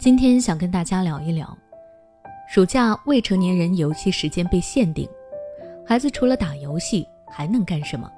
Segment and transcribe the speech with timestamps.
[0.00, 1.58] 今天想跟大家聊一聊，
[2.48, 5.06] 暑假未成年人游戏时间被限定，
[5.86, 8.10] 孩子除了打游戏还能干什么？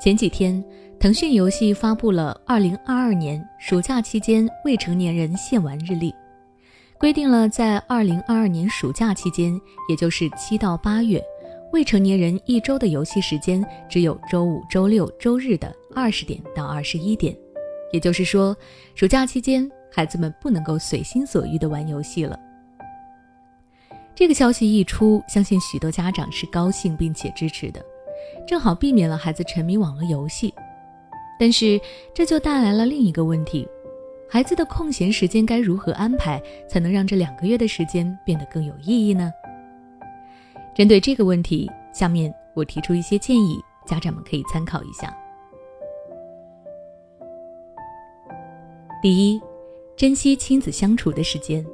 [0.00, 0.64] 前几天，
[0.98, 6.14] 腾讯游戏发布了二零二二年暑假期间未成年人限玩日历，
[6.98, 9.52] 规定了在二零二二年暑假期间，
[9.90, 11.22] 也就是七到八月，
[11.74, 17.36] 未成年人一周的游戏时间只有周五、周六、周日的二十点到二十一点。
[17.92, 18.56] 也就是说，
[18.94, 22.38] 暑假期间，孩子们不能够随心所欲地玩游戏了。
[24.14, 27.84] 这个消息一出，相信许多家长是高兴并且支持的。
[28.46, 30.52] 正好避免了孩子沉迷网络游戏，
[31.38, 31.80] 但是
[32.12, 33.68] 这就带来了另一个问题：
[34.28, 39.32] 孩子的空闲时间该如何安排，才能让这两个月的时间变得更有意义呢？
[40.74, 45.16] 针对这个问题，下面我提出一些建议，家长们可以参考一下。
[49.00, 49.40] 第一，
[49.96, 51.64] 珍惜亲子相处的时间。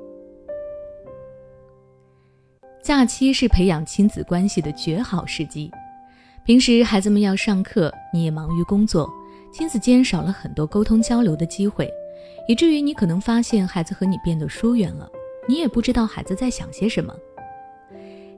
[2.82, 5.70] 假期是培养亲子关系的绝好时机。
[6.44, 9.10] 平时孩子们要上课，你也忙于工作，
[9.50, 11.90] 亲子间少了很多沟通交流的机会，
[12.46, 15.10] 以至于你可能发现孩子和你变得疏远了，
[15.48, 17.14] 你也不知道孩子在想些什么。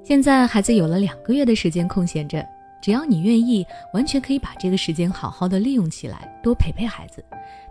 [0.05, 2.47] 现在孩子有了两个月的时间空闲着，
[2.83, 7.25] 只要你愿意，完全可以把这个时间好好的利用起来，多陪陪孩子，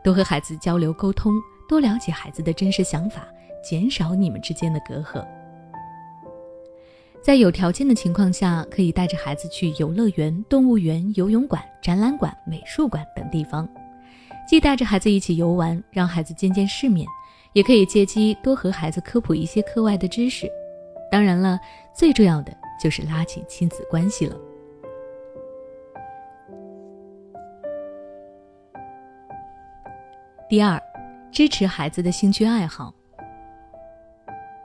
[0.03, 1.34] 多和孩子交流沟通，
[1.70, 3.28] 多了解孩子的真实想法，
[3.64, 5.25] 减少你们之间的隔阂。
[7.23, 13.67] 在有条件的情况下，可以带着孩子去游乐园、动物园、游泳馆、展览馆、美术馆等地方，
[14.47, 17.08] 既带着孩子一起游玩，让孩子见见世面，
[17.53, 20.47] 也可以借机多和孩子科普一些课外的知识。
[21.09, 21.59] 当然了，
[21.95, 24.36] 最重要的就是拉近亲子关系了。
[30.48, 30.80] 第二，
[31.32, 32.94] 支持孩子的兴趣爱好。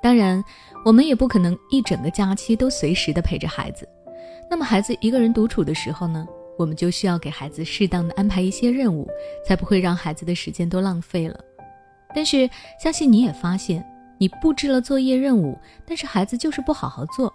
[0.02, 0.44] 当然，
[0.84, 3.88] 我们也不可能一整个假期都随时的陪着孩子。
[4.50, 6.26] 那么，孩子一个人独处的时候呢，
[6.58, 9.08] 我们就需要给孩子适当的安排一些任务，
[9.46, 11.40] 才不会让孩子的时间都浪费了。
[12.14, 13.82] 但是，相信你也发现，
[14.18, 17.32] 你布置了作业任务，但是孩子就是不好好做。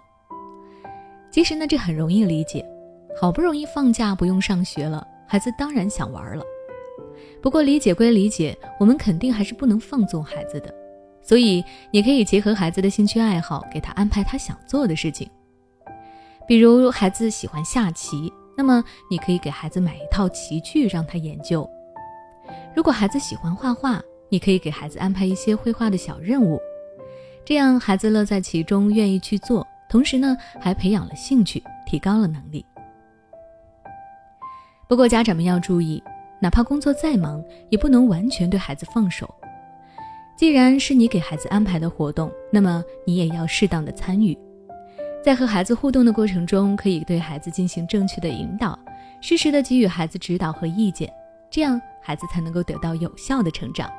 [1.32, 2.64] 其实呢，这很容易理解，
[3.20, 6.44] 好不容易放假不用上学了，孩子当然想玩了。
[7.46, 10.74] 不过，理解归理解，我们肯定还是不能放纵孩子的。
[11.22, 15.30] 所以，你可以结合孩子的兴趣爱好，给他安排他想做的事情。
[16.44, 21.64] 比如，孩子喜欢下棋，那么你可以给孩子买一套棋具让他研究。
[22.74, 26.60] 如果孩子喜欢画画，你可以给孩子安排一些绘画的小任务，
[27.44, 32.66] 这样孩子乐在其中，愿意去做，同时呢，还培养了兴趣，提高了能力。
[34.88, 36.02] 不过，家长们要注意，
[36.46, 39.28] 哪怕工作再忙，也不能完全对孩子放手。
[40.36, 44.38] 既然是你给孩子安排的活动，那么你也要适当的参与。
[45.24, 48.78] 在和孩子互动的过程中，可以对孩子进行正确的引导，
[49.20, 51.12] 适时的给予孩子指导和意见，
[51.50, 53.90] 这样孩子才能够得到有效的成长。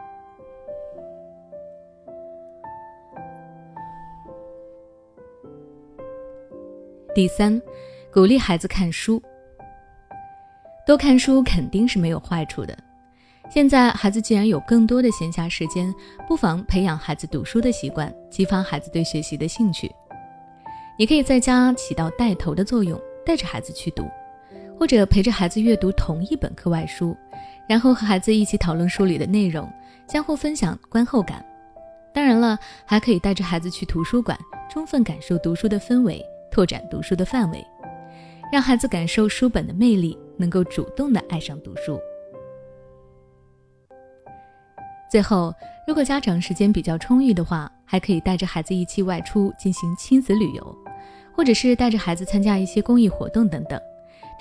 [7.13, 7.61] 第三，
[8.09, 9.21] 鼓励孩子看书，
[10.87, 12.75] 多看书肯定是没有坏处的。
[13.49, 15.93] 现在孩子既然有更多的闲暇时间，
[16.25, 19.91] 不妨培养孩子读书的习惯，激发孩子对学习的兴趣。
[20.97, 24.09] 你可以在家起到带头的作用，带着孩子去读，
[24.79, 27.13] 或者陪着孩子阅读同一本课外书，
[27.67, 29.69] 然后和孩子一起讨论书里的内容，
[30.07, 31.45] 相互分享观后感。
[32.13, 34.39] 当然了，还可以带着孩子去图书馆，
[34.69, 37.61] 充分感受读书的氛围，拓展读书的范围，
[38.53, 41.99] 让孩子感受书本的魅力，能够主动的爱上读书。
[45.09, 45.53] 最后，
[45.87, 50.77] 如果家长时间比较充裕的话，还可以带着孩子一起外出进行亲子旅游，
[51.33, 53.81] 或者是带着孩子参加一些公益活动等等，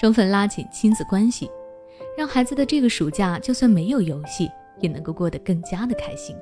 [0.00, 1.48] 充分拉近亲子关系，
[2.18, 4.50] 让孩子的这个暑假就算没有游戏，
[4.80, 6.36] 也能够过得更加的开心。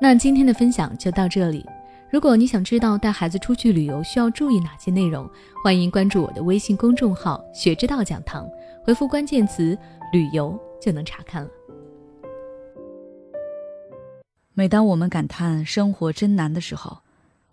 [0.00, 1.66] 那今天的分享就到这里。
[2.10, 5.28] 如果你想知道带孩子出去旅游需要注意哪些内容，
[5.62, 8.48] 欢迎关注我的微信公众号“学之道讲堂”，
[8.82, 9.76] 回复关键词
[10.10, 11.50] “旅游”就能查看了。
[14.54, 17.02] 每当我们感叹生活真难的时候，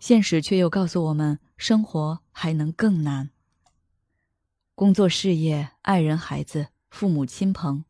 [0.00, 3.28] 现实却又告诉我们，生活还能更难。
[4.74, 7.84] 工作、事业、爱人、孩子、父母亲朋，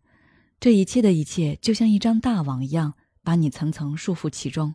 [0.59, 4.75] 这一切的一切，就像一张大网一样，把你层层束缚其中。